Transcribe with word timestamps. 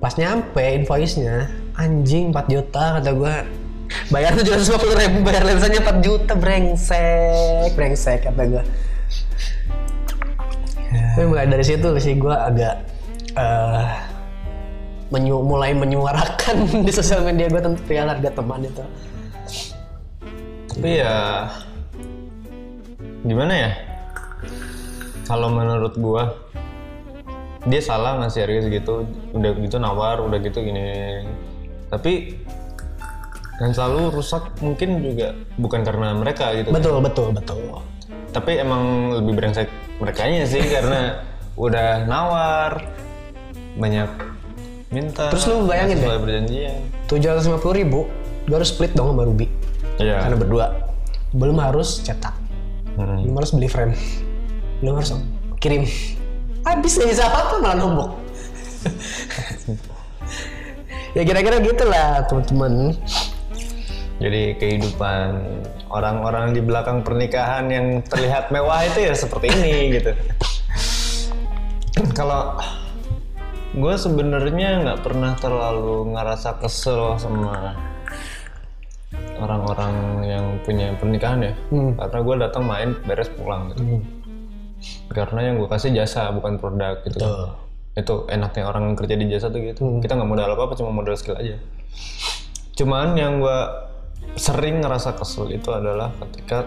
pas 0.00 0.16
nyampe 0.16 0.64
invoice-nya 0.64 1.52
anjing 1.76 2.32
4 2.32 2.48
juta 2.48 2.98
kata 2.98 3.10
gue 3.12 3.34
bayar 4.08 4.32
tujuh 4.32 4.52
ratus 4.56 4.70
ribu 4.96 5.18
bayar 5.22 5.44
lensanya 5.44 5.80
4 5.84 6.00
juta 6.00 6.32
brengsek 6.34 7.76
brengsek 7.76 8.24
kata 8.24 8.42
gue 8.48 8.62
tapi 10.90 11.26
mulai 11.28 11.46
dari 11.46 11.62
situ 11.62 11.86
sih 12.00 12.16
gue 12.18 12.32
agak 12.34 12.82
eh, 13.36 13.86
menyu- 15.10 15.44
mulai 15.44 15.74
menyuarakan 15.74 16.66
di 16.86 16.92
sosial 16.94 17.22
media 17.26 17.50
gue 17.50 17.60
tentang 17.60 17.82
perihal 17.84 18.08
harga 18.10 18.30
teman 18.30 18.62
itu. 18.62 18.84
Tapi 20.70 20.90
ya 21.02 21.50
gimana 23.26 23.52
ya? 23.52 23.70
Kalau 25.26 25.50
menurut 25.52 25.94
gua 25.98 26.34
dia 27.66 27.80
salah 27.80 28.16
ngasih 28.18 28.46
harga 28.46 28.60
segitu, 28.66 29.04
udah 29.32 29.50
gitu 29.58 29.76
nawar, 29.76 30.20
udah 30.20 30.38
gitu 30.40 30.60
gini. 30.60 31.24
Tapi 31.88 32.38
yang 33.60 33.72
selalu 33.72 34.16
rusak 34.16 34.48
mungkin 34.64 35.04
juga 35.04 35.36
bukan 35.56 35.84
karena 35.84 36.16
mereka 36.16 36.56
gitu. 36.56 36.72
betul 36.72 37.04
betul 37.04 37.26
betul 37.36 37.60
Tapi 38.32 38.56
emang 38.56 39.12
lebih 39.20 39.36
brengsek 39.36 39.68
merekanya 40.00 40.48
sih 40.48 40.64
karena 40.64 41.20
udah 41.60 42.08
nawar 42.08 42.88
banyak 43.76 44.08
minta. 44.88 45.28
Terus 45.28 45.44
lu 45.46 45.68
bayangin 45.68 46.00
sesuai 46.00 46.18
perjanjian. 46.18 46.76
tujuh 47.06 47.28
ratus 47.28 47.44
lima 47.46 47.58
puluh 47.58 47.74
ribu 47.76 48.00
gue 48.46 48.56
harus 48.56 48.70
split 48.72 48.94
dong 48.94 49.12
sama 49.12 49.26
Ruby 49.26 49.46
Iya. 50.00 50.24
karena 50.24 50.36
berdua 50.38 50.66
belum 51.30 51.58
harus 51.60 52.00
cetak 52.00 52.32
Hmm. 52.98 53.22
belum 53.22 53.36
harus 53.38 53.50
beli 53.54 53.68
frame 53.70 53.94
belum 54.82 54.98
harus 54.98 55.14
kirim 55.58 55.86
habis 56.64 56.98
nih 57.00 57.08
bisa 57.12 57.24
apa 57.28 57.60
malah 57.60 57.76
numpuk 57.76 58.10
ya 61.14 61.22
kira-kira 61.26 61.58
gitulah 61.62 62.24
teman-teman. 62.30 62.94
Jadi 64.20 64.52
kehidupan 64.60 65.28
orang-orang 65.88 66.52
di 66.52 66.60
belakang 66.60 67.00
pernikahan 67.00 67.72
yang 67.72 67.86
terlihat 68.04 68.52
mewah 68.52 68.84
itu 68.84 69.08
ya 69.08 69.14
seperti 69.16 69.48
ini 69.48 69.74
gitu. 69.96 70.12
Kalau 72.12 72.60
gue 73.72 73.94
sebenarnya 73.96 74.84
nggak 74.84 75.00
pernah 75.00 75.32
terlalu 75.40 76.12
ngerasa 76.12 76.60
kesel 76.60 77.16
sama 77.16 77.72
orang-orang 79.40 79.94
yang 80.28 80.44
punya 80.68 80.92
pernikahan 81.00 81.40
ya, 81.40 81.52
karena 81.72 82.18
gue 82.20 82.36
datang 82.44 82.64
main 82.68 82.92
beres 83.08 83.32
pulang 83.32 83.72
gitu. 83.72 84.04
Karena 85.10 85.40
yang 85.50 85.54
gue 85.60 85.68
kasih 85.68 85.90
jasa 85.92 86.30
bukan 86.32 86.56
produk 86.56 87.02
gitu. 87.04 87.18
Betul. 87.20 87.44
Itu 87.98 88.14
enaknya 88.30 88.64
orang 88.70 88.92
yang 88.92 88.96
kerja 88.96 89.14
di 89.18 89.26
jasa 89.28 89.50
tuh 89.50 89.60
gitu. 89.60 89.98
Kita 90.00 90.16
nggak 90.16 90.30
modal 90.30 90.54
apa-apa, 90.54 90.78
cuma 90.78 90.94
modal 90.94 91.18
skill 91.18 91.36
aja. 91.36 91.58
Cuman 92.78 93.18
yang 93.18 93.42
gue 93.42 93.58
sering 94.38 94.80
ngerasa 94.80 95.18
kesel 95.18 95.50
itu 95.50 95.68
adalah 95.74 96.14
ketika 96.26 96.64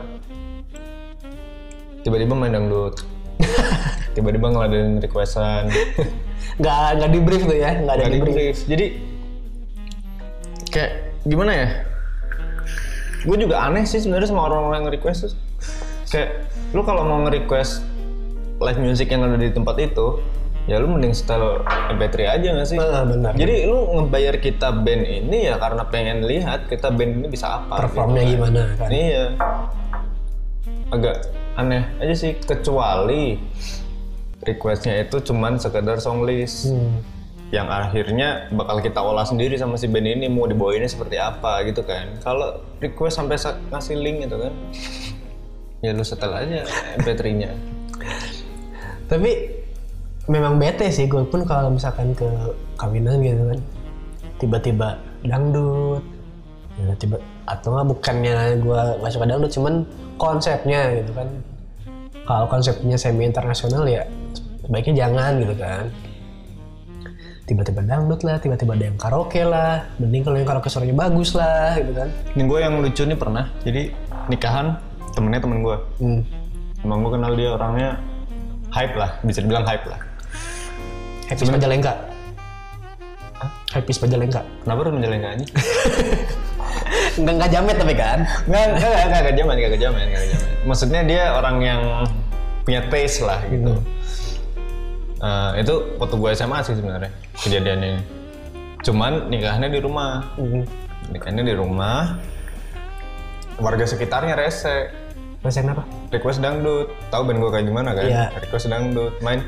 tiba-tiba 2.04 2.36
main 2.36 2.54
dangdut. 2.54 3.02
tiba-tiba 4.16 4.48
ngeladenin 4.52 5.02
requestan. 5.02 5.72
nggak 6.60 7.02
nggak 7.02 7.10
di 7.10 7.20
brief 7.24 7.44
tuh 7.50 7.58
ya 7.58 7.72
nggak 7.82 7.96
ada 7.98 8.06
di 8.12 8.20
brief. 8.22 8.58
Jadi 8.68 8.86
kayak 10.70 10.92
gimana 11.26 11.52
ya? 11.56 11.68
Gue 13.24 13.40
juga 13.40 13.64
aneh 13.64 13.88
sih 13.88 14.04
sebenarnya 14.04 14.36
sama 14.36 14.52
orang-orang 14.52 14.84
yang 14.84 14.86
nge-request 14.92 15.20
tuh. 15.32 15.34
Kayak 16.12 16.30
lu 16.76 16.84
kalau 16.84 17.08
mau 17.08 17.24
nge-request 17.24 17.93
live 18.64 18.80
music 18.80 19.08
yang 19.08 19.22
ada 19.22 19.36
di 19.36 19.50
tempat 19.50 19.76
itu, 19.78 20.24
ya 20.64 20.78
lu 20.78 20.88
mending 20.90 21.12
setel 21.12 21.60
MP3 21.90 22.16
aja 22.30 22.48
gak 22.54 22.66
sih? 22.66 22.78
Ah, 22.78 23.04
benar 23.04 23.32
Jadi 23.34 23.64
lu 23.64 23.78
ngebayar 23.94 24.36
kita 24.38 24.72
band 24.74 25.04
ini 25.04 25.46
ya 25.46 25.56
karena 25.56 25.84
pengen 25.86 26.24
lihat 26.24 26.66
kita 26.66 26.88
band 26.90 27.20
ini 27.20 27.28
bisa 27.28 27.60
apa. 27.60 27.84
performnya 27.84 28.24
gitu 28.24 28.40
kan. 28.40 28.50
gimana 28.50 28.62
kan 28.78 28.90
Iya. 28.90 29.26
Agak 30.90 31.16
aneh 31.54 31.84
aja 31.98 32.14
sih 32.14 32.38
kecuali 32.38 33.38
requestnya 34.40 35.00
itu 35.00 35.22
cuman 35.22 35.56
sekedar 35.56 35.98
song 35.98 36.24
list 36.24 36.68
Hmm. 36.68 37.00
yang 37.50 37.68
akhirnya 37.68 38.50
bakal 38.50 38.80
kita 38.80 38.98
olah 38.98 39.24
sendiri 39.24 39.54
sama 39.56 39.76
si 39.76 39.86
band 39.86 40.06
ini 40.06 40.26
mau 40.28 40.44
dibawainnya 40.44 40.88
seperti 40.88 41.18
apa 41.18 41.62
gitu 41.64 41.82
kan. 41.82 42.18
Kalau 42.20 42.50
request 42.78 43.16
sampai 43.16 43.38
sa- 43.38 43.60
ngasih 43.68 43.96
link 43.96 44.24
gitu 44.24 44.38
kan. 44.40 44.54
ya 45.80 45.92
lu 45.92 46.02
setel 46.02 46.32
aja 46.32 46.64
MP3-nya. 46.96 47.52
Tapi 49.14 49.32
memang 50.26 50.58
bete 50.58 50.90
sih 50.90 51.06
gue 51.06 51.22
pun 51.30 51.46
kalau 51.46 51.70
misalkan 51.70 52.16
ke 52.18 52.26
kawinan 52.80 53.22
gitu 53.22 53.44
kan 53.54 53.60
tiba-tiba 54.42 54.98
dangdut 55.22 56.04
ya, 56.82 56.94
tiba 56.98 57.18
atau 57.46 57.76
nggak 57.76 57.88
bukannya 57.94 58.38
gue 58.58 58.82
nggak 59.04 59.12
suka 59.12 59.26
dangdut 59.30 59.52
cuman 59.52 59.74
konsepnya 60.18 60.82
gitu 61.04 61.12
kan 61.14 61.28
kalau 62.24 62.46
konsepnya 62.48 62.96
semi 62.96 63.28
internasional 63.28 63.84
ya 63.86 64.08
sebaiknya 64.64 65.06
jangan 65.06 65.32
gitu 65.44 65.56
kan 65.60 65.86
tiba-tiba 67.44 67.84
dangdut 67.84 68.24
lah 68.24 68.40
tiba-tiba 68.40 68.72
ada 68.80 68.86
yang 68.88 68.96
karaoke 68.96 69.44
lah 69.44 69.84
mending 70.00 70.24
kalau 70.24 70.38
yang 70.40 70.48
karaoke 70.48 70.72
suaranya 70.72 70.96
bagus 70.96 71.36
lah 71.36 71.76
gitu 71.76 71.92
kan 71.92 72.10
Ini 72.40 72.44
gue 72.48 72.60
yang 72.64 72.74
lucu 72.80 73.04
nih 73.04 73.20
pernah. 73.20 73.52
Jadi 73.68 73.92
nikahan 74.32 74.80
temennya 75.12 75.44
temen 75.44 75.60
gue. 75.60 75.78
hmm. 76.00 76.22
Emang 76.88 77.04
gue 77.04 77.12
kenal 77.12 77.36
dia 77.36 77.50
orangnya 77.52 78.00
hype 78.74 78.96
lah, 78.98 79.16
bisa 79.22 79.40
dibilang 79.40 79.64
hype 79.64 79.86
lah. 79.86 80.02
Happy 81.30 81.48
Majalengka 81.48 81.94
Happy 83.72 83.92
Majalengka 83.96 84.42
Kenapa 84.62 84.80
harus 84.86 84.94
menjalin 84.94 85.24
aja? 85.24 85.46
Enggak 87.18 87.34
enggak 87.40 87.52
jamet 87.54 87.76
tapi 87.80 87.94
kan 87.96 88.20
Nggak, 88.46 88.64
nggak, 88.76 88.78
nggak, 88.78 89.06
nggak 89.10 89.24
kejaman, 89.34 89.56
nggak 89.58 89.74
kejaman, 89.78 90.02
nggak 90.10 90.24
kejaman. 90.26 90.50
Maksudnya 90.66 91.02
dia 91.06 91.24
orang 91.34 91.58
yang 91.62 91.82
punya 92.64 92.82
taste 92.88 93.22
lah 93.26 93.40
gitu. 93.50 93.74
Eh, 95.24 95.52
itu 95.64 95.74
waktu 95.98 96.16
gue 96.20 96.30
SMA 96.36 96.60
sih 96.68 96.76
sebenarnya 96.76 97.12
kejadian 97.40 97.80
ini. 97.82 98.02
Cuman 98.84 99.32
nikahnya 99.32 99.68
di 99.72 99.80
rumah. 99.80 100.36
Hmm. 100.36 100.64
Nikahnya 101.12 101.44
di 101.46 101.54
rumah. 101.56 102.18
Warga 103.58 103.86
sekitarnya 103.88 104.36
rese. 104.36 104.92
Rasain 105.44 105.68
apa? 105.68 105.84
Request 106.08 106.40
dangdut. 106.40 106.88
Tahu 107.12 107.22
band 107.28 107.40
gue 107.44 107.52
kayak 107.52 107.66
gimana 107.68 107.92
kan? 107.92 108.08
Iya. 108.08 108.26
Request 108.48 108.72
dangdut. 108.72 109.14
Main 109.20 109.44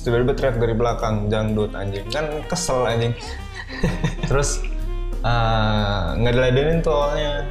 tiba-tiba 0.00 0.32
teriak 0.32 0.56
dari 0.60 0.76
belakang 0.76 1.32
dangdut 1.32 1.72
anjing. 1.72 2.04
Kan 2.12 2.44
kesel 2.44 2.84
anjing. 2.84 3.16
Terus 4.28 4.60
eh, 5.24 6.04
nggak 6.20 6.32
diladenin 6.36 6.84
tuh 6.84 6.92
awalnya. 6.92 7.48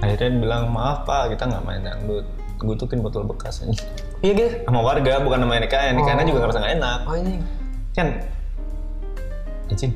Akhirnya 0.00 0.40
bilang 0.40 0.72
maaf 0.72 1.04
pak 1.04 1.36
kita 1.36 1.52
nggak 1.52 1.64
main 1.68 1.84
dangdut. 1.84 2.24
Gue 2.64 2.76
tukin 2.80 3.04
botol 3.04 3.28
bekas 3.28 3.60
anjing. 3.60 3.84
Iya 4.24 4.32
gitu? 4.32 4.48
Sama 4.64 4.80
warga 4.80 5.20
bukan 5.20 5.44
sama 5.44 5.60
nikahnya 5.60 5.92
nikahnya 5.92 6.24
juga 6.24 6.48
ngerasa 6.48 6.58
nggak 6.64 6.74
enak. 6.80 6.98
Oh 7.04 7.16
ini 7.20 7.34
kan 7.92 8.08
anjing 9.68 9.92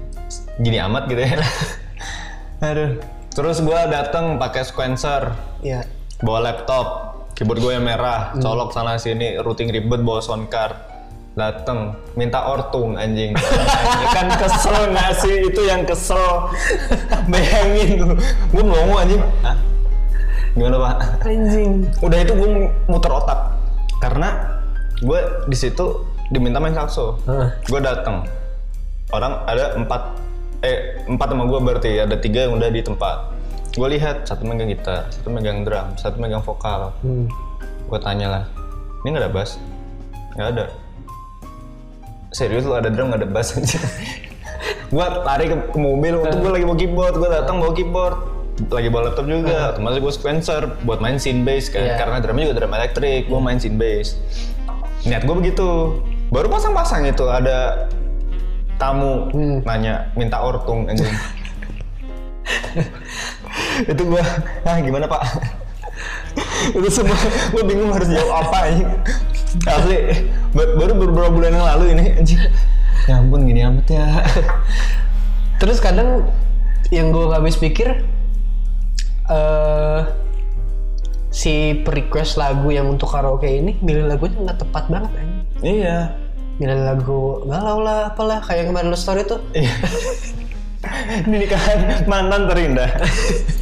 gini 0.60 0.76
amat 0.84 1.08
gitu 1.08 1.24
ya. 1.24 1.40
Aduh. 2.68 3.00
Terus 3.30 3.62
gue 3.62 3.80
datang 3.88 4.42
pakai 4.42 4.66
sequencer 4.66 5.30
Iya 5.62 5.86
bawa 6.20 6.52
laptop 6.52 6.86
keyboard 7.40 7.60
gue 7.64 7.72
yang 7.72 7.84
merah 7.88 8.36
colok 8.36 8.76
sana 8.76 9.00
sini 9.00 9.40
routing 9.40 9.72
ribet 9.72 10.04
bawa 10.04 10.20
sound 10.20 10.52
card. 10.52 10.76
Dateng 11.30 11.94
minta 12.18 12.42
ortung 12.52 12.98
anjing. 13.00 13.32
Kan 14.14 14.28
kesel 14.34 14.92
nggak 14.92 15.10
sih? 15.24 15.48
Itu 15.48 15.64
yang 15.64 15.88
kesel. 15.88 16.52
Bayangin 17.32 18.18
gue 18.52 18.64
mau 18.64 19.00
anjing. 19.00 19.22
Hah? 19.40 19.56
gimana 20.50 20.76
pak? 20.82 21.24
Anjing. 21.24 21.86
Udah 22.02 22.18
itu 22.20 22.32
gue 22.36 22.48
muter 22.90 23.12
otak. 23.14 23.56
Karena 24.02 24.60
gue 25.00 25.20
di 25.48 25.56
situ 25.56 26.04
diminta 26.28 26.60
main 26.60 26.76
sakso 26.76 27.16
gue 27.66 27.80
datang 27.80 28.22
orang 29.10 29.42
ada 29.48 29.74
empat 29.74 30.02
eh 30.60 31.00
empat 31.08 31.28
sama 31.32 31.48
gue 31.48 31.58
berarti. 31.62 31.90
Ada 32.04 32.20
tiga 32.20 32.50
yang 32.50 32.60
udah 32.60 32.68
di 32.68 32.84
tempat 32.84 33.39
gue 33.70 33.88
lihat 33.96 34.26
satu 34.26 34.42
megang 34.42 34.66
gitar 34.66 35.06
satu 35.14 35.30
megang 35.30 35.62
drum 35.62 35.94
satu 35.94 36.18
megang 36.18 36.42
vokal. 36.42 36.90
Hmm. 37.02 37.30
gue 37.86 37.98
tanya 37.98 38.26
lah 38.30 38.44
ini 39.02 39.14
nggak 39.14 39.24
ada 39.26 39.32
bass? 39.32 39.58
Nggak 40.34 40.48
ada. 40.54 40.64
Serius 42.30 42.62
lu 42.62 42.74
ada 42.74 42.86
drum 42.86 43.10
nggak 43.10 43.22
ada 43.26 43.30
bass? 43.30 43.54
Aja 43.58 43.78
gue 44.90 45.06
lari 45.22 45.46
ke, 45.46 45.56
ke 45.70 45.78
mobil 45.78 46.18
waktu 46.18 46.36
gue 46.36 46.50
lagi 46.50 46.64
bawa 46.66 46.78
keyboard 46.78 47.14
gue 47.16 47.28
datang 47.30 47.56
bawa 47.62 47.72
keyboard. 47.72 48.16
Lagi 48.68 48.88
bawa 48.92 49.02
laptop 49.08 49.24
juga 49.24 49.72
otomatis 49.72 49.98
gue 49.98 50.12
sequencer 50.12 50.62
buat 50.84 50.98
main 51.00 51.16
scene 51.16 51.46
bass 51.46 51.70
kan 51.70 51.80
Iya. 51.80 51.96
karena 51.96 52.16
drumnya 52.20 52.44
juga 52.50 52.56
drum 52.62 52.74
elektrik 52.74 53.30
gue 53.30 53.40
main 53.40 53.56
scene 53.56 53.78
bass. 53.78 54.18
Niat 55.06 55.24
gue 55.24 55.32
begitu. 55.32 55.96
Baru 56.28 56.46
pasang-pasang 56.46 57.06
itu 57.06 57.24
ada 57.26 57.88
tamu 58.78 59.28
nanya 59.62 60.08
minta 60.16 60.40
ortung 60.40 60.88
anjing 60.88 61.04
itu 63.86 64.02
gue 64.02 64.22
ah 64.64 64.76
gimana 64.78 65.06
pak? 65.06 65.22
Itu 66.72 66.88
semua 66.88 67.16
gue 67.52 67.62
bingung 67.64 67.92
harus 67.92 68.08
jawab 68.08 68.46
apa 68.46 68.56
anjing 68.68 68.90
asli 69.66 69.96
ba- 70.54 70.74
baru 70.78 70.92
beberapa 70.94 71.28
bulan 71.28 71.52
yang 71.52 71.66
lalu 71.66 71.84
ini 71.96 72.04
ya 73.08 73.18
ampun 73.18 73.44
gini 73.44 73.64
amat 73.64 73.86
ya. 73.88 74.06
Terus 75.58 75.80
kadang 75.80 76.28
yang 76.88 77.10
gue 77.10 77.28
habis 77.28 77.56
pikir 77.56 78.04
eh 79.30 80.00
si 81.30 81.78
request 81.86 82.34
lagu 82.34 82.74
yang 82.74 82.90
untuk 82.90 83.06
karaoke 83.06 83.46
ini 83.46 83.78
milih 83.78 84.10
lagunya 84.10 84.38
nggak 84.42 84.58
tepat 84.66 84.84
banget 84.90 85.10
anjing. 85.14 85.42
iya. 85.62 85.98
Milih 86.60 86.76
lagu 86.84 87.20
galau 87.48 87.80
lah 87.80 88.12
apalah 88.12 88.44
kayak 88.44 88.68
kemarin 88.68 88.92
lo 88.92 88.98
story 88.98 89.24
tuh. 89.24 89.40
iya. 89.56 89.72
Ini 91.28 91.36
nikahan 91.44 92.08
mantan 92.08 92.48
terindah 92.48 92.88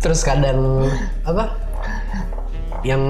Terus 0.00 0.20
kadang 0.24 0.88
apa? 1.22 1.54
Yang 2.82 3.02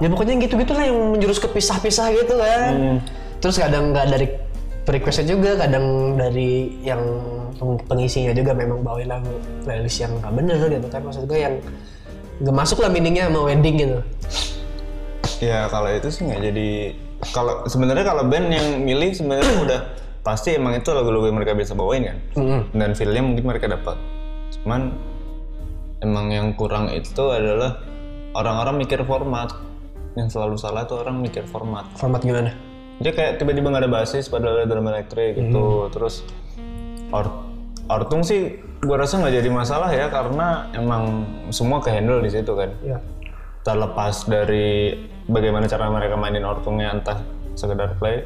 ya 0.00 0.08
pokoknya 0.12 0.34
gitu-gitu 0.44 0.72
lah 0.72 0.84
yang 0.88 0.98
menjurus 1.16 1.38
ke 1.40 1.48
pisah-pisah 1.52 2.12
gitu 2.16 2.34
kan. 2.36 2.72
Hmm. 2.72 2.98
Terus 3.40 3.56
kadang 3.60 3.92
nggak 3.92 4.06
dari 4.08 4.26
requestnya 4.88 5.36
juga, 5.36 5.60
kadang 5.60 6.16
dari 6.16 6.80
yang 6.80 7.00
peng- 7.60 7.84
pengisinya 7.84 8.32
juga 8.32 8.56
memang 8.56 8.80
bawain 8.80 9.12
lagu 9.12 9.36
playlist 9.68 10.00
yang 10.00 10.16
nggak 10.20 10.32
bener 10.32 10.60
gitu 10.72 10.88
kan. 10.88 11.00
Maksud 11.04 11.24
gue 11.28 11.38
yang 11.38 11.54
nggak 12.40 12.56
masuk 12.56 12.80
lah 12.80 12.88
meaningnya 12.88 13.28
sama 13.28 13.40
wedding 13.44 13.76
gitu. 13.76 13.98
Ya 15.44 15.68
kalau 15.68 15.92
itu 15.92 16.08
sih 16.08 16.24
nggak 16.24 16.40
jadi 16.40 16.68
kalau 17.36 17.68
sebenarnya 17.68 18.04
kalau 18.08 18.24
band 18.24 18.48
yang 18.48 18.66
milih 18.84 19.12
sebenarnya 19.12 19.52
udah 19.60 19.80
pasti 20.24 20.56
emang 20.56 20.76
itu 20.80 20.88
lagu-lagu 20.92 21.28
yang 21.28 21.38
mereka 21.38 21.54
bisa 21.54 21.72
bawain 21.72 22.02
kan 22.02 22.18
Mm-mm. 22.34 22.60
dan 22.74 22.92
feelnya 22.98 23.22
mungkin 23.22 23.46
mereka 23.46 23.70
dapat 23.70 23.94
cuman 24.62 24.92
emang 26.02 26.26
yang 26.30 26.48
kurang 26.54 26.92
itu 26.92 27.24
adalah 27.30 27.80
orang-orang 28.36 28.84
mikir 28.84 29.00
format 29.02 29.50
yang 30.16 30.28
selalu 30.28 30.56
salah 30.56 30.84
tuh 30.84 31.00
orang 31.04 31.20
mikir 31.20 31.44
format 31.44 31.84
Format 31.96 32.24
gimana? 32.24 32.52
dia 32.96 33.12
kayak 33.12 33.36
tiba-tiba 33.36 33.68
nggak 33.68 33.84
ada 33.84 33.92
basis 33.92 34.24
padahal 34.32 34.64
ada 34.64 34.72
drum 34.72 34.88
elektrik 34.88 35.36
gitu 35.36 35.92
terus 35.92 36.24
or 37.12 37.28
ortung 37.92 38.24
sih 38.24 38.56
gua 38.80 39.04
rasa 39.04 39.20
nggak 39.20 39.36
jadi 39.44 39.50
masalah 39.52 39.92
ya 39.92 40.08
karena 40.08 40.72
emang 40.72 41.28
semua 41.52 41.84
ke 41.84 41.92
handle 41.92 42.24
di 42.24 42.32
situ 42.32 42.56
kan 42.56 42.72
Ya. 42.80 42.96
terlepas 43.60 44.24
dari 44.24 44.96
bagaimana 45.28 45.68
cara 45.68 45.92
mereka 45.92 46.16
mainin 46.16 46.48
ortungnya 46.48 46.88
entah 46.96 47.20
sekedar 47.52 48.00
play 48.00 48.24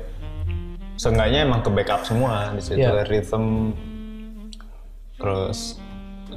seenggaknya 0.94 1.42
emang 1.50 1.66
ke 1.66 1.70
backup 1.74 2.06
semua 2.06 2.54
di 2.54 2.62
situ 2.62 2.78
Iya. 2.78 3.02
rhythm 3.10 3.74
terus 5.18 5.82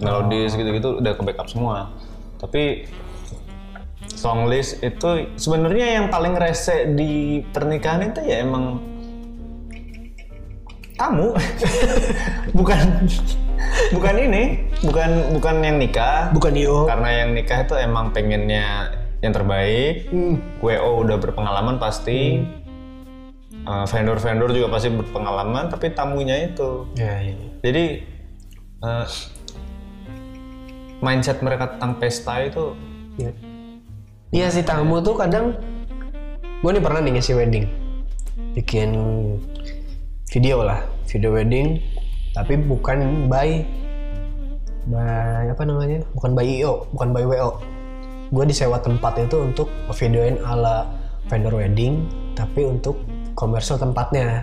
melodis 0.01 0.55
gitu-gitu 0.57 1.01
udah 1.01 1.13
ke 1.13 1.21
backup 1.21 1.47
semua. 1.49 1.93
Tapi 2.41 2.87
song 4.13 4.47
list 4.47 4.79
itu 4.83 5.27
sebenarnya 5.35 5.99
yang 5.99 6.05
paling 6.07 6.37
rese 6.37 6.95
di 6.95 7.43
pernikahan 7.51 8.13
itu 8.13 8.21
ya 8.23 8.45
emang 8.45 8.79
tamu. 10.95 11.35
Bukan 12.57 13.09
bukan 13.89 14.15
ini 14.29 14.69
bukan 14.85 15.33
bukan 15.33 15.55
yang 15.65 15.77
nikah. 15.81 16.29
Bukan 16.29 16.53
IO. 16.53 16.85
karena 16.85 17.25
yang 17.25 17.29
nikah 17.33 17.65
itu 17.65 17.73
emang 17.73 18.13
pengennya 18.13 18.93
yang 19.23 19.33
terbaik. 19.33 20.05
Hmm. 20.13 20.37
WO 20.61 21.01
udah 21.01 21.17
berpengalaman 21.17 21.81
pasti. 21.81 22.45
Uh, 23.63 23.87
vendor-vendor 23.87 24.51
juga 24.51 24.75
pasti 24.75 24.91
berpengalaman 24.91 25.71
tapi 25.71 25.95
tamunya 25.95 26.51
itu. 26.51 26.83
Ya, 26.99 27.15
ya, 27.23 27.31
ya. 27.31 27.49
jadi 27.63 27.83
uh, 28.83 29.07
mindset 31.03 31.44
mereka 31.44 31.75
tentang 31.75 32.00
pesta 32.00 32.39
itu 32.39 32.71
Iya. 33.13 33.31
Iya 34.33 34.47
sih 34.50 34.65
tamu 34.65 34.97
tuh 35.05 35.13
kadang 35.13 35.53
gue 36.65 36.71
nih 36.73 36.81
pernah 36.81 37.00
nih 37.05 37.11
ngisi 37.19 37.38
wedding. 37.38 37.65
Bikin 38.57 38.89
video 40.33 40.65
lah 40.65 40.81
video 41.05 41.38
wedding 41.38 41.77
tapi 42.33 42.57
bukan 42.57 43.29
by 43.29 43.61
by 44.89 45.53
apa 45.53 45.61
namanya? 45.61 46.01
Bukan 46.17 46.33
by 46.33 46.45
IO 46.45 46.89
bukan 46.97 47.13
by 47.13 47.25
WO 47.29 47.61
gue 48.33 48.50
disewa 48.50 48.81
tempat 48.81 49.21
itu 49.21 49.38
untuk 49.45 49.69
videoin 49.94 50.41
ala 50.41 50.89
vendor 51.29 51.53
wedding 51.53 52.01
tapi 52.33 52.65
untuk 52.65 52.97
komersial 53.38 53.77
tempatnya. 53.77 54.41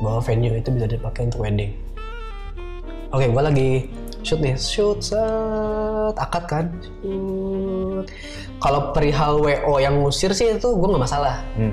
Bahwa 0.00 0.20
venue 0.24 0.56
itu 0.56 0.72
bisa 0.72 0.88
dipakai 0.88 1.28
untuk 1.28 1.44
wedding. 1.44 1.72
Oke 3.12 3.28
gue 3.28 3.42
lagi 3.44 3.70
shoot 4.26 4.42
nih 4.42 4.58
shoot 4.58 4.98
set. 4.98 6.14
Akad 6.18 6.50
kan? 6.50 6.66
Shoot. 6.82 8.10
Kalau 8.58 8.90
perihal 8.90 9.38
wo 9.38 9.78
yang 9.78 10.02
ngusir 10.02 10.34
sih 10.34 10.58
itu 10.58 10.66
gue 10.66 10.88
nggak 10.90 11.04
masalah. 11.06 11.46
Hmm. 11.54 11.70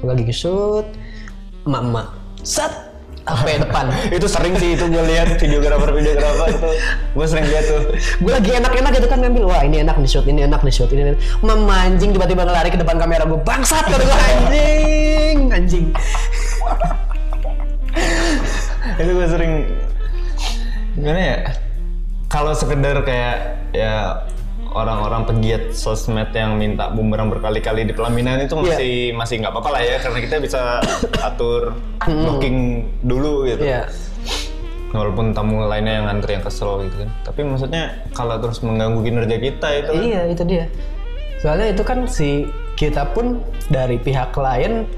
gue 0.00 0.08
lagi 0.16 0.32
shoot 0.32 0.86
emak 1.68 1.82
emak 1.84 2.08
set 2.40 2.72
HP 3.26 3.60
depan? 3.60 3.92
Itu 4.16 4.26
sering 4.30 4.56
sih 4.56 4.72
itu 4.72 4.88
gue 4.88 5.04
lihat 5.04 5.36
videografer 5.36 5.92
videografer 5.92 6.56
itu. 6.56 6.70
Gue 7.12 7.26
sering 7.28 7.46
lihat 7.52 7.68
tuh. 7.68 7.92
Gue 8.16 8.32
lagi 8.32 8.50
enak-enak 8.56 8.90
gitu 8.96 9.06
kan 9.12 9.18
ngambil 9.20 9.44
wah 9.44 9.60
ini 9.60 9.84
enak 9.84 10.00
di 10.00 10.08
shoot 10.08 10.24
ini 10.24 10.48
enak 10.48 10.64
di 10.64 10.72
shoot 10.72 10.88
ini 10.88 11.14
enak. 11.14 11.20
anjing 11.68 12.16
tiba-tiba 12.16 12.48
ngelari 12.48 12.72
ke 12.72 12.80
depan 12.80 12.96
kamera 12.96 13.28
gue 13.28 13.38
bangsat 13.44 13.84
kata 13.86 14.02
gue 14.02 14.18
anjing 14.24 15.36
anjing. 15.52 15.86
Itu 18.96 19.10
gue 19.14 19.26
sering 19.28 19.52
gimana 20.96 21.20
ya 21.20 21.36
kalau 22.40 22.56
sekedar 22.56 22.96
kayak 23.04 23.36
ya 23.76 24.24
orang-orang 24.72 25.28
pegiat 25.28 25.76
sosmed 25.76 26.32
yang 26.32 26.56
minta 26.56 26.88
bumerang 26.88 27.28
berkali-kali 27.28 27.84
di 27.84 27.92
pelaminan 27.92 28.40
itu 28.40 28.56
masih 28.56 29.12
masih 29.12 29.44
nggak 29.44 29.52
apa-apa 29.52 29.70
lah 29.76 29.82
ya 29.84 29.96
karena 30.00 30.18
kita 30.24 30.36
bisa 30.40 30.60
atur 31.28 31.76
booking 32.00 32.88
dulu 33.04 33.44
gitu 33.44 33.60
Iya. 33.60 33.84
walaupun 34.96 35.36
tamu 35.36 35.68
lainnya 35.68 36.00
yang 36.00 36.06
ngantri 36.08 36.40
yang 36.40 36.44
kesel 36.48 36.88
gitu 36.88 36.96
kan 37.04 37.10
tapi 37.28 37.40
maksudnya 37.44 37.82
kalau 38.16 38.40
terus 38.40 38.64
mengganggu 38.64 39.04
kinerja 39.04 39.36
kita 39.36 39.68
itu 39.84 39.90
kan 39.92 40.00
Iya 40.00 40.22
itu 40.32 40.42
dia. 40.48 40.64
Soalnya 41.44 41.76
itu 41.76 41.82
kan 41.84 41.98
si 42.08 42.48
kita 42.76 43.04
pun 43.12 43.44
dari 43.68 44.00
pihak 44.00 44.32
klien 44.32 44.88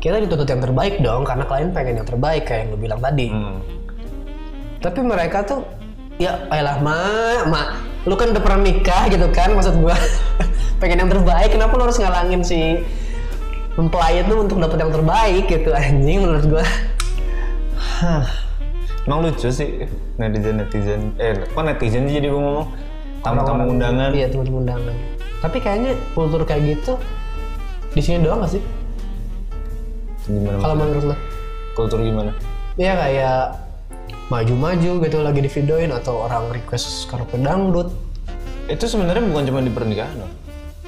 kita 0.00 0.16
dituntut 0.24 0.48
yang 0.48 0.64
terbaik 0.64 0.94
dong 1.04 1.28
karena 1.28 1.44
klien 1.44 1.68
pengen 1.76 2.00
yang 2.00 2.08
terbaik 2.08 2.42
kayak 2.48 2.60
yang 2.64 2.68
lu 2.72 2.78
bilang 2.80 3.00
tadi. 3.04 3.26
Hmm. 3.28 3.60
Tapi 4.80 5.00
mereka 5.02 5.40
tuh 5.44 5.60
ya 6.16 6.48
ayolah 6.48 6.80
mak, 6.80 7.42
mak, 7.52 7.66
lu 8.08 8.16
kan 8.16 8.32
udah 8.32 8.40
pernah 8.40 8.60
nikah 8.64 9.04
gitu 9.12 9.28
kan 9.32 9.52
maksud 9.52 9.76
gua 9.80 9.96
pengen 10.80 11.04
yang 11.04 11.10
terbaik 11.12 11.52
kenapa 11.52 11.76
lu 11.76 11.84
harus 11.84 12.00
ngalangin 12.00 12.40
si 12.40 12.80
mempelai 13.76 14.24
itu 14.24 14.32
untuk 14.32 14.56
dapat 14.56 14.80
yang 14.80 14.92
terbaik 14.92 15.44
gitu 15.52 15.70
anjing 15.76 16.24
menurut 16.24 16.44
gua. 16.48 16.64
emang 19.06 19.20
lucu 19.28 19.48
sih 19.52 19.84
netizen 20.16 20.60
netizen 20.60 21.00
eh 21.20 21.36
kok 21.44 21.62
netizen 21.62 22.08
sih 22.08 22.18
jadi 22.18 22.32
gue 22.32 22.40
ngomong 22.40 22.68
tamu-tamu 23.20 23.62
undangan 23.72 24.10
Iya 24.12 24.26
teman-teman 24.32 24.60
undangan. 24.66 24.96
Tapi 25.40 25.56
kayaknya 25.60 25.92
kultur 26.16 26.42
kayak 26.42 26.62
gitu 26.76 26.96
di 27.92 28.00
sini 28.04 28.24
doang 28.24 28.44
gak 28.44 28.56
sih? 28.56 28.62
gimana 30.26 30.58
Kalau 30.58 30.74
menurut 30.74 31.04
lo? 31.14 31.16
kultur 31.78 32.00
gimana 32.02 32.32
Iya 32.76 32.92
kayak 32.98 33.65
maju-maju 34.26 34.90
gitu 35.00 35.18
lagi 35.20 35.38
di 35.38 35.48
videoin 35.48 35.90
atau 35.90 36.24
orang 36.24 36.50
request 36.50 37.06
karaoke 37.06 37.38
dangdut. 37.38 37.94
itu 38.66 38.82
sebenarnya 38.82 39.22
bukan 39.24 39.44
cuma 39.46 39.60
di 39.60 39.70
pernikahan 39.70 40.16
loh 40.18 40.30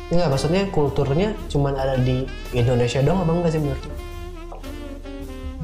Enggak, 0.08 0.28
maksudnya 0.32 0.62
kulturnya 0.68 1.36
cuman 1.46 1.76
ada 1.76 1.94
di 1.94 2.24
Indonesia 2.50 2.98
doang 2.98 3.22
apa 3.22 3.30
enggak 3.30 3.52
sih 3.52 3.60
menurut 3.60 3.82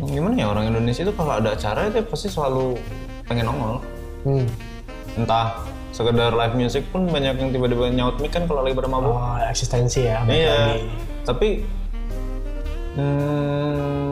gimana 0.05 0.35
ya 0.37 0.47
orang 0.47 0.69
Indonesia 0.69 1.03
itu 1.03 1.13
kalau 1.13 1.33
ada 1.35 1.51
acara 1.51 1.89
itu 1.89 2.05
pasti 2.05 2.29
selalu 2.29 2.77
pengen 3.25 3.47
nongol 3.47 3.81
Hmm. 4.23 4.45
entah 5.17 5.61
sekedar 5.91 6.33
live 6.33 6.55
music 6.55 6.85
pun 6.89 7.05
banyak 7.05 7.37
yang 7.37 7.51
tiba-tiba 7.51 7.89
nyaut 7.89 8.17
mic 8.19 8.31
kan 8.31 8.45
kalau 8.45 8.63
lagi 8.63 8.73
pada 8.73 8.87
mabuk 8.87 9.13
Oh, 9.13 9.37
eksistensi 9.43 10.01
ya. 10.03 10.25
iya 10.25 10.49
lagi. 10.73 10.89
tapi 11.25 11.49
hmm, 12.95 14.04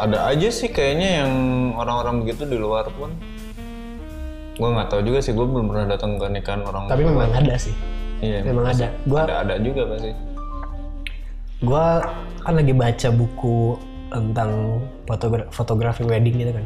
ada 0.00 0.18
aja 0.26 0.48
sih 0.48 0.68
kayaknya 0.68 1.22
yang 1.22 1.32
orang-orang 1.74 2.24
begitu 2.24 2.42
di 2.44 2.56
luar 2.56 2.88
pun 2.90 3.12
gue 4.56 4.68
nggak 4.68 4.88
tahu 4.88 5.00
juga 5.02 5.18
sih 5.20 5.32
gue 5.32 5.40
belum 5.42 5.66
pernah 5.66 5.86
datang 5.88 6.16
ke 6.16 6.26
nikahan 6.26 6.60
orang 6.62 6.84
Tapi 6.84 7.02
memang 7.02 7.30
ada 7.30 7.54
sih. 7.56 7.72
iya 8.20 8.44
memang 8.44 8.68
ada. 8.68 8.88
Gua- 9.04 9.24
ada 9.24 9.34
ada 9.40 9.54
juga 9.56 9.88
pasti 9.88 10.12
Gua 11.60 12.00
kan 12.40 12.56
lagi 12.56 12.72
baca 12.72 13.08
buku 13.12 13.76
tentang 14.08 14.80
fotogra 15.04 15.44
fotografi 15.52 16.02
wedding 16.02 16.40
gitu 16.40 16.52
kan. 16.56 16.64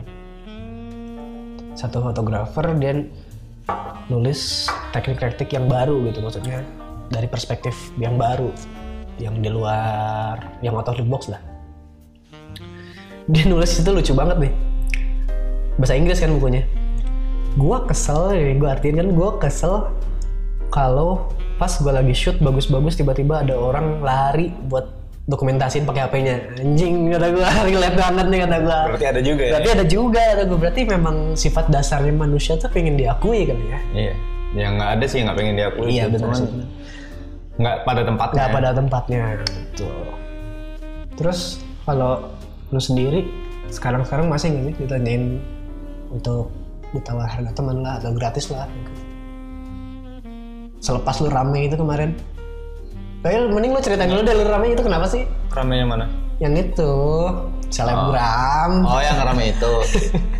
Satu 1.75 1.99
fotografer 1.99 2.63
dia 2.79 3.03
nulis 4.07 4.71
teknik-teknik 4.91 5.51
yang 5.51 5.67
baru 5.67 5.99
gitu 6.07 6.23
maksudnya 6.23 6.63
dari 7.11 7.27
perspektif 7.27 7.75
yang 7.99 8.15
baru 8.15 8.55
yang 9.19 9.39
di 9.39 9.51
luar 9.51 10.39
yang 10.63 10.75
out 10.75 10.87
of 10.87 10.95
the 10.95 11.03
box 11.03 11.27
lah. 11.27 11.43
Dia 13.25 13.45
nulis 13.45 13.73
itu 13.73 13.89
lucu 13.89 14.13
banget 14.13 14.37
nih. 14.39 14.53
Bahasa 15.75 15.95
Inggris 15.95 16.19
kan 16.19 16.31
bukunya. 16.31 16.63
Gua 17.55 17.83
kesel 17.83 18.35
nih, 18.35 18.59
gua 18.59 18.75
artiin 18.75 18.97
kan 18.97 19.09
gua 19.11 19.39
kesel 19.39 19.89
kalau 20.69 21.31
pas 21.55 21.71
gua 21.79 21.95
lagi 21.95 22.13
shoot 22.13 22.37
bagus-bagus 22.37 22.95
tiba-tiba 22.95 23.41
ada 23.41 23.55
orang 23.55 24.03
lari 24.03 24.51
buat 24.67 24.91
dokumentasiin 25.25 25.89
pakai 25.89 26.05
HP-nya 26.05 26.37
anjing 26.59 27.09
kata 27.09 27.27
gue 27.33 27.41
relate 27.71 27.97
banget 27.97 28.27
nih 28.29 28.39
kata 28.45 28.57
gue 28.61 28.79
Berarti 28.93 29.07
ada 29.09 29.21
juga 29.25 29.41
ya? 29.41 29.53
berarti 29.57 29.71
ada 29.73 29.85
juga 29.89 30.21
kata 30.21 30.43
gue 30.45 30.59
berarti 30.61 30.81
memang 30.85 31.17
sifat 31.33 31.65
dasarnya 31.73 32.13
manusia 32.13 32.61
tuh 32.61 32.69
pengen 32.69 33.01
diakui 33.01 33.49
kali 33.49 33.65
ya 33.65 33.81
Iya. 33.97 34.15
Ya 34.53 34.67
nggak 34.69 34.91
ada 35.01 35.05
sih 35.09 35.25
nggak 35.25 35.33
pengen 35.35 35.55
diakui. 35.57 35.87
iya 35.89 36.13
Cuman 36.13 36.37
sih 36.37 36.49
nggak 37.57 37.77
pada 37.83 38.03
tempatnya. 38.05 38.37
nggak 38.37 38.51
pada 38.53 38.71
tempatnya 38.75 39.23
gitu 39.41 39.89
terus 41.15 41.41
kalau 41.87 42.29
lu 42.75 42.83
sendiri 42.83 43.31
sekarang 43.71 44.03
sekarang 44.03 44.27
masih 44.27 44.51
nggak 44.51 44.65
sih 44.67 44.75
ditanyain 44.83 45.39
untuk 46.11 46.51
ditawar 46.91 47.31
harga 47.31 47.55
teman 47.55 47.87
lah 47.87 48.03
atau 48.03 48.11
gratis 48.11 48.51
lah 48.51 48.67
gitu. 48.67 48.91
selepas 50.83 51.23
lu 51.23 51.31
rame 51.31 51.71
itu 51.71 51.79
kemarin 51.79 52.19
Kayak 53.25 53.57
mending 53.57 53.73
lu 53.73 53.81
cerita 53.81 54.05
dulu 54.05 54.21
deh 54.21 54.37
lu 54.37 54.45
rame 54.45 54.77
itu 54.77 54.85
kenapa 54.85 55.09
sih? 55.09 55.25
Ramenya 55.49 55.89
mana? 55.89 56.07
Yang 56.45 56.69
itu 56.69 56.93
selebgram. 57.73 58.85
Oh 58.85 59.01
yang 59.01 59.17
rame 59.17 59.57
itu. 59.57 59.73